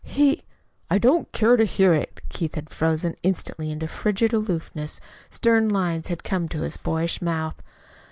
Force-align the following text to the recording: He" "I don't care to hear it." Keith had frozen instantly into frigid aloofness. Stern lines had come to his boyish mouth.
He" 0.03 0.41
"I 0.89 0.97
don't 0.97 1.31
care 1.31 1.55
to 1.57 1.63
hear 1.63 1.93
it." 1.93 2.21
Keith 2.27 2.55
had 2.55 2.71
frozen 2.71 3.15
instantly 3.21 3.69
into 3.69 3.87
frigid 3.87 4.33
aloofness. 4.33 4.99
Stern 5.29 5.69
lines 5.69 6.07
had 6.07 6.23
come 6.23 6.49
to 6.49 6.61
his 6.61 6.75
boyish 6.75 7.21
mouth. 7.21 7.61